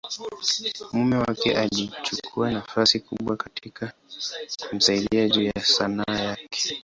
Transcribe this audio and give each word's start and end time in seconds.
mume 0.91 1.17
wake 1.17 1.55
alichukua 1.57 2.51
nafasi 2.51 2.99
kubwa 2.99 3.35
katika 3.37 3.91
kumsaidia 4.69 5.29
juu 5.29 5.41
ya 5.43 5.53
Sanaa 5.65 6.15
yake. 6.19 6.79